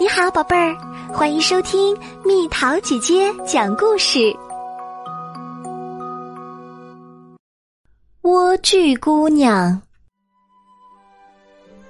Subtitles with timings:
[0.00, 0.74] 你好，宝贝儿，
[1.12, 4.34] 欢迎收听蜜桃姐姐讲故事。
[8.22, 9.78] 莴苣姑娘。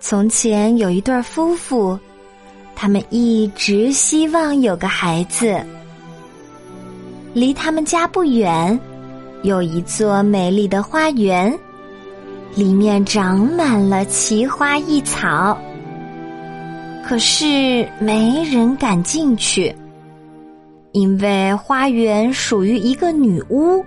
[0.00, 1.96] 从前有一对夫妇，
[2.74, 5.64] 他们一直希望有个孩子。
[7.32, 8.76] 离他们家不远，
[9.44, 11.56] 有一座美丽的花园，
[12.56, 15.56] 里面长满了奇花异草。
[17.02, 19.74] 可是没人敢进去，
[20.92, 23.84] 因为花园属于一个女巫，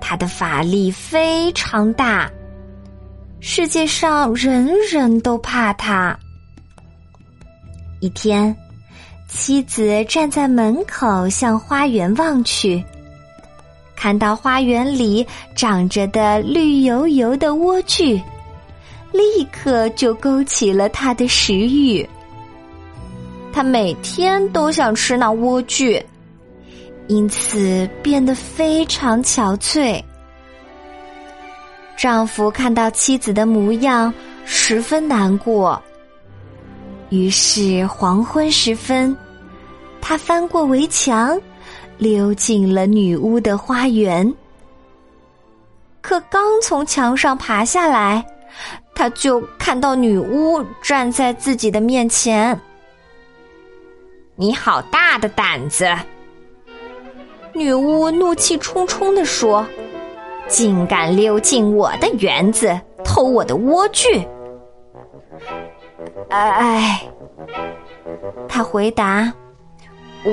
[0.00, 2.30] 她的法力非常大，
[3.40, 6.18] 世界上人人都怕她。
[8.00, 8.56] 一天，
[9.28, 12.82] 妻子站在门口向花园望去，
[13.94, 18.20] 看到花园里长着的绿油油的莴苣，
[19.12, 22.08] 立刻就勾起了他的食欲。
[23.52, 26.02] 他每天都想吃那莴苣，
[27.06, 30.02] 因此变得非常憔悴。
[31.96, 34.12] 丈夫看到妻子的模样，
[34.44, 35.80] 十分难过。
[37.10, 39.14] 于是黄昏时分，
[40.00, 41.38] 他翻过围墙，
[41.98, 44.34] 溜进了女巫的花园。
[46.00, 48.24] 可刚从墙上爬下来，
[48.94, 52.58] 他就看到女巫站在自己的面前。
[54.36, 55.88] 你好大的胆子！
[57.52, 59.66] 女巫怒气冲冲地说
[60.48, 64.26] ：“竟敢溜进我的园子偷我的莴苣！”
[66.30, 67.02] 哎，
[68.48, 69.32] 他回答：“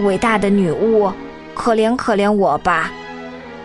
[0.06, 1.12] 伟大的女巫，
[1.54, 2.92] 可怜可怜我吧！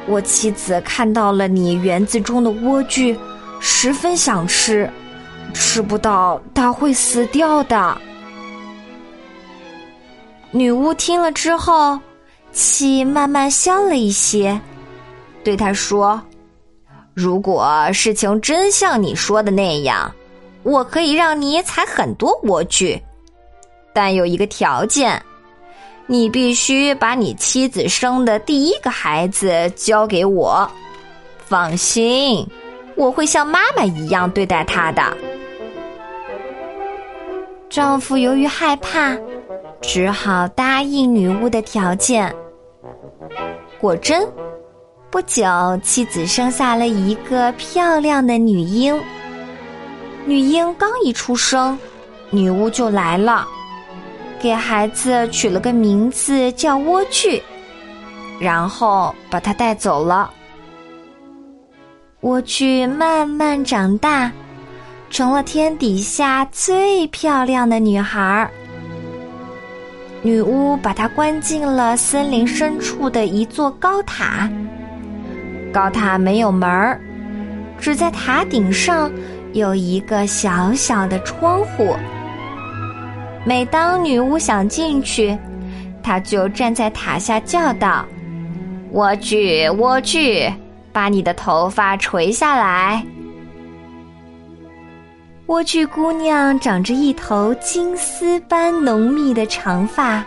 [0.07, 3.17] 我妻子看到了你园子中的莴苣，
[3.67, 4.89] 十分想吃，
[5.55, 7.99] 吃不到她会死掉的。”
[10.53, 11.99] 女巫听了之后，
[12.53, 14.61] 气慢慢消了一些，
[15.43, 16.21] 对他说
[17.15, 20.15] ：“如果事情真像你说的那样，
[20.63, 23.01] 我可以让你采很多莴苣，
[23.95, 25.21] 但有一个条件，
[26.07, 30.71] 你必须把你妻子生的第一个孩子交给我。
[31.47, 32.47] 放心，
[32.97, 35.03] 我会像妈妈一样对待他的。”
[37.71, 39.17] 丈夫由于害怕。
[39.87, 42.35] 只好答应女巫的条件。
[43.79, 44.27] 果真，
[45.11, 45.45] 不久，
[45.83, 48.99] 妻子生下了一个漂亮的女婴。
[50.25, 51.79] 女婴刚一出生，
[52.31, 53.47] 女巫就来了，
[54.41, 57.43] 给孩子取了个名字叫莴苣，
[58.41, 60.31] 然后把她带走了。
[62.25, 64.33] 莴苣慢慢长大，
[65.11, 68.51] 成了天底下最漂亮的女孩儿。
[70.23, 74.51] 女巫把她关进了森林深处的一座高塔。
[75.71, 76.99] 高塔没有门儿，
[77.79, 79.13] 只在塔顶上
[79.53, 81.95] 有一个小小的窗户。
[83.45, 85.37] 每当女巫想进去，
[86.03, 88.03] 她就站在塔下叫道
[88.95, 90.51] ：“莴苣，莴苣，
[90.95, 93.05] 把你的头发垂下来。”
[95.47, 100.25] 莴苣姑娘长着一头金丝般浓密的长发，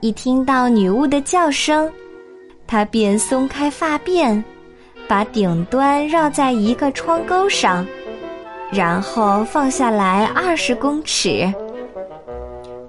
[0.00, 1.88] 一听到女巫的叫声，
[2.66, 4.42] 她便松开发辫，
[5.06, 7.86] 把顶端绕在一个窗钩上，
[8.72, 11.48] 然后放下来二十公尺。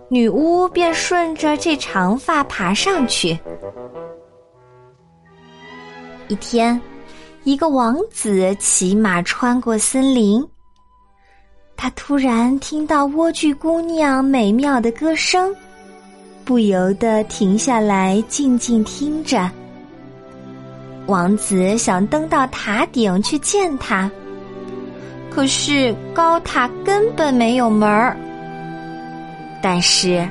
[0.10, 3.38] 女巫便顺着这长发爬上去。
[6.28, 6.80] 一天，
[7.44, 10.46] 一个王子骑马穿过森林。
[11.76, 15.54] 他突然听到莴苣姑娘美妙的歌声，
[16.46, 19.50] 不由得停下来静静听着。
[21.08, 24.10] 王子想登到塔顶去见她，
[25.30, 28.16] 可是高塔根本没有门儿。
[29.62, 30.26] 但是，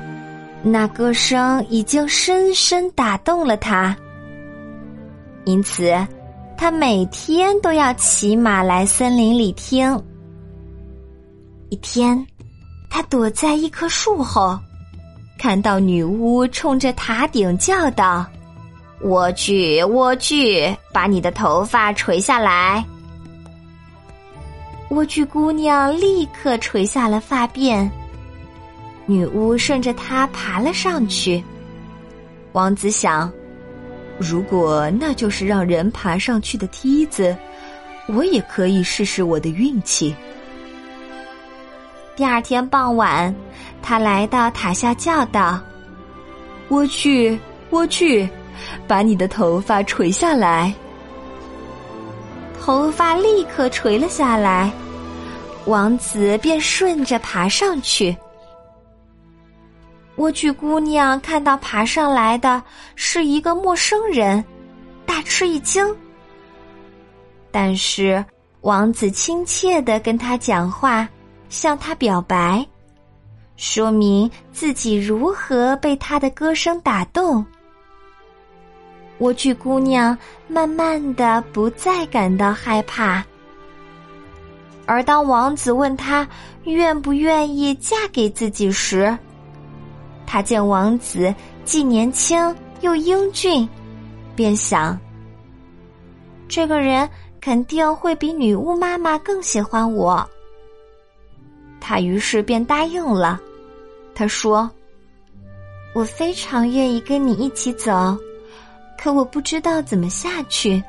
[0.62, 3.95] 那歌声已经深深打动了他，
[5.44, 5.93] 因此，
[6.56, 10.00] 他每天都要骑马来森林里听。
[11.69, 12.27] 一天，
[12.89, 14.59] 他躲在一棵树后，
[15.39, 18.25] 看到女巫冲着塔顶叫道
[19.03, 22.85] ：“莴苣，莴苣，把你的头发垂下来。”
[24.91, 27.91] 莴苣姑娘立刻垂下了发辫。
[29.06, 31.43] 女巫顺着她爬了上去。
[32.53, 33.33] 王子想，
[34.23, 37.37] 如果那就是让人爬上去的梯子，
[38.07, 40.15] 我也可以试试我的运气。
[42.15, 43.35] 第二天傍晚，
[43.83, 45.61] 他来到塔下叫道
[46.71, 47.37] ：“莴苣，
[47.71, 48.29] 莴苣，
[48.87, 50.73] 把你的头发垂下来。”
[52.61, 54.71] 头发立刻垂了下来，
[55.65, 58.17] 王子便顺着爬上去。
[60.17, 62.62] 莴苣姑娘看到爬上来的
[62.94, 64.44] 是一个陌生人，
[65.06, 65.85] 大吃一惊。
[67.50, 68.25] 但是
[68.61, 71.09] 王子亲切的跟她讲话，
[71.49, 72.64] 向她表白，
[73.56, 77.44] 说明自己如何被他的歌声打动。
[79.19, 80.17] 莴苣姑娘
[80.47, 83.25] 慢慢的不再感到害怕，
[84.85, 86.26] 而当王子问她
[86.64, 89.17] 愿不愿意嫁给自己时，
[90.32, 93.69] 她见王子既年轻又英俊，
[94.34, 94.99] 便想：
[96.49, 97.06] 这个人
[97.38, 100.26] 肯定会比女巫妈妈更喜欢我。
[101.82, 103.38] 她于是便答应了。
[104.14, 104.70] 她说
[105.94, 108.17] ：“我非常愿意跟你一起走。”
[108.96, 110.82] 可我不知道怎么下去。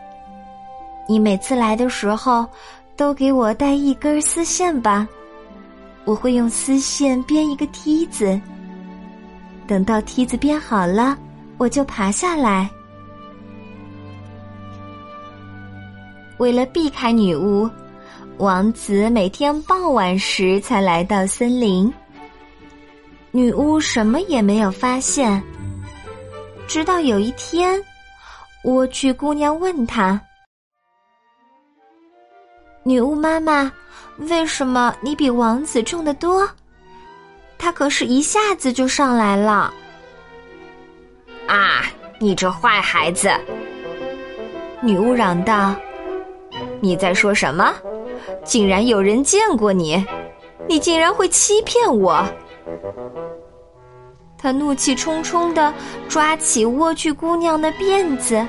[1.06, 2.48] 你每次来的时候，
[2.96, 5.06] 都给我带一根丝线吧，
[6.06, 8.39] 我会用丝线编一个梯子。
[9.74, 11.18] 等到梯子编好了，
[11.58, 12.70] 我就爬下来。
[16.38, 17.68] 为了避开女巫，
[18.38, 21.92] 王子每天傍晚时才来到森林。
[23.31, 25.42] 女巫什么也没有发现，
[26.68, 27.84] 直到有一天。
[28.64, 30.22] 莴苣姑娘问他
[32.86, 33.74] ：“女巫妈妈，
[34.18, 36.48] 为什么你比王子重得多？
[37.63, 39.74] 他可是一下子就上来了。”
[41.48, 41.86] 啊！
[42.19, 43.31] 你这坏孩子！
[44.81, 45.74] 女巫嚷道
[46.81, 47.74] ：“你在说什么？
[48.44, 50.06] 竟然有人见过你！
[50.68, 52.25] 你竟然会欺骗我！”
[54.38, 55.74] 他怒气冲冲的
[56.10, 58.45] 抓起莴苣姑娘的辫子，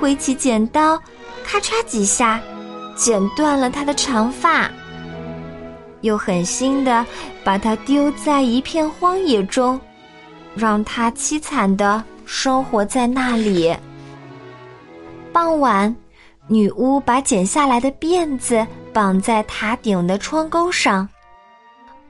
[0.00, 1.00] 挥起剪刀，
[1.44, 2.40] 咔嚓几下，
[2.96, 4.68] 剪断了她的长发，
[6.00, 7.04] 又狠心的
[7.42, 9.80] 把她丢在一片荒野中，
[10.54, 13.74] 让她凄惨的生活在那里。
[15.32, 15.94] 傍晚，
[16.46, 21.08] 女巫把剪下来的辫子绑在塔顶的窗钩上，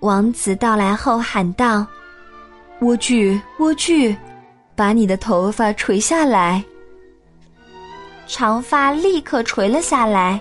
[0.00, 1.87] 王子到来后喊道。
[2.81, 4.17] 莴苣，莴苣，
[4.76, 6.62] 把你的头发垂下来。
[8.29, 10.41] 长发立刻垂了下来。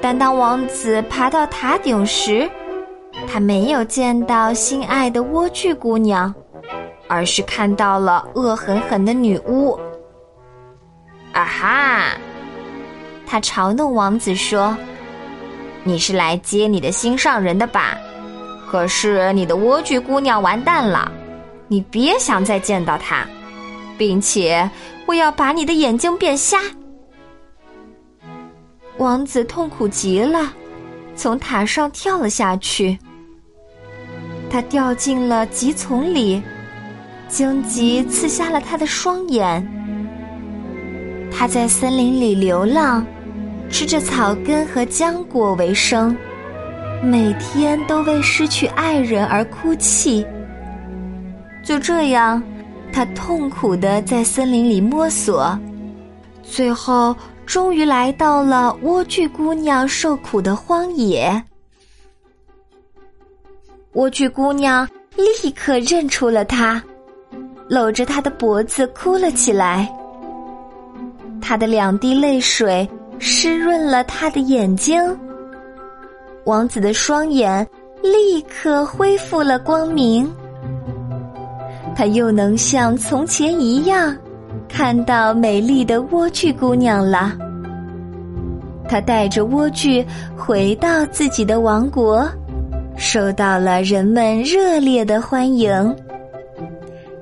[0.00, 2.50] 但当王子爬到塔顶时，
[3.28, 6.34] 他没有见到心爱的莴苣姑娘，
[7.06, 9.78] 而是看到了恶狠狠的女巫。
[11.32, 12.18] 啊哈！
[13.26, 14.76] 他嘲弄王子说
[15.84, 17.96] ：“你是来接你的心上人的吧？”
[18.68, 21.10] 可是你的莴苣姑娘完蛋了，
[21.68, 23.24] 你别想再见到她，
[23.98, 24.68] 并且
[25.06, 26.58] 我要把你的眼睛变瞎。
[29.00, 30.52] 王子痛苦极了，
[31.16, 32.98] 从塔上跳了下去。
[34.50, 36.42] 他掉进了棘丛里，
[37.26, 39.66] 荆棘刺瞎了他的双眼。
[41.32, 43.02] 他在森林里流浪，
[43.70, 46.14] 吃着草根和浆果为生。
[47.02, 50.26] 每天都为失去爱人而哭泣。
[51.64, 52.42] 就这样，
[52.92, 55.58] 他痛苦的在森林里摸索，
[56.42, 57.16] 最后
[57.50, 61.28] 终于来到了莴苣姑娘受苦的荒野。
[63.92, 66.80] 莴苣姑娘立刻认出了他，
[67.68, 69.92] 搂着他的脖子哭了起来。
[71.42, 72.88] 他的两滴泪水
[73.18, 75.02] 湿润了他的眼睛。
[76.44, 77.68] 王子的双眼
[78.00, 80.32] 立刻恢复了光明，
[81.96, 84.16] 他又能像从前一样
[84.72, 87.36] 看到美丽的莴苣姑娘了。
[88.88, 90.04] 她带着莴苣
[90.36, 92.28] 回到自己的王国，
[92.96, 95.96] 受到了人们热烈的欢迎。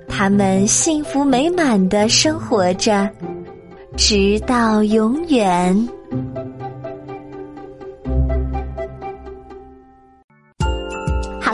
[0.09, 3.09] 他们幸福美满的生活着，
[3.97, 5.89] 直到永远。